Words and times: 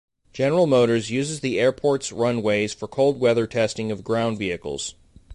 General 0.33 0.65
Motors 0.65 1.11
uses 1.11 1.41
the 1.41 1.59
airport's 1.59 2.11
runways 2.11 2.73
for 2.73 2.87
cold-weather 2.87 3.45
testing 3.45 3.91
of 3.91 4.03
ground 4.03 4.39
vehicles. 4.39 4.95